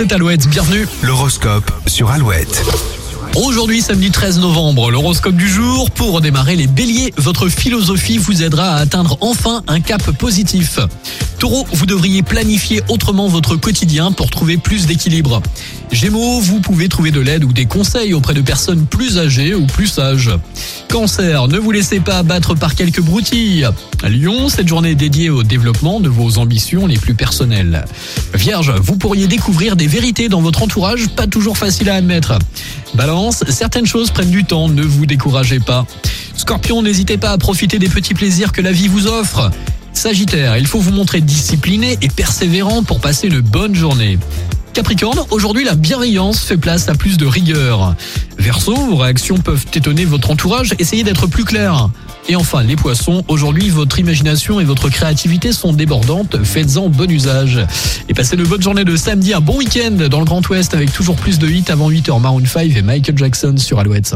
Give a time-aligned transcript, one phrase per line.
[0.00, 0.88] c'est Alouette, bienvenue.
[1.02, 2.64] L'horoscope sur Alouette.
[3.36, 5.90] Aujourd'hui, samedi 13 novembre, l'horoscope du jour.
[5.90, 10.78] Pour démarrer les béliers, votre philosophie vous aidera à atteindre enfin un cap positif.
[11.38, 15.42] Taureau, vous devriez planifier autrement votre quotidien pour trouver plus d'équilibre.
[15.92, 19.66] Gémeaux, vous pouvez trouver de l'aide ou des conseils auprès de personnes plus âgées ou
[19.66, 20.30] plus sages.
[20.90, 23.68] Cancer, ne vous laissez pas abattre par quelques broutilles.
[24.02, 27.84] Lion, cette journée est dédiée au développement de vos ambitions les plus personnelles.
[28.34, 32.40] Vierge, vous pourriez découvrir des vérités dans votre entourage pas toujours faciles à admettre.
[32.94, 35.86] Balance, certaines choses prennent du temps, ne vous découragez pas.
[36.36, 39.52] Scorpion, n'hésitez pas à profiter des petits plaisirs que la vie vous offre.
[39.92, 44.18] Sagittaire, il faut vous montrer discipliné et persévérant pour passer une bonne journée.
[44.72, 47.94] Capricorne, aujourd'hui la bienveillance fait place à plus de rigueur.
[48.38, 51.88] Verseau, vos réactions peuvent étonner votre entourage, essayez d'être plus clair.
[52.28, 57.60] Et enfin, les poissons, aujourd'hui votre imagination et votre créativité sont débordantes, faites-en bon usage.
[58.08, 60.92] Et passez une bonne journée de samedi, un bon week-end dans le Grand Ouest avec
[60.92, 64.14] toujours plus de hits avant 8h Maroon 5 et Michael Jackson sur Alouette.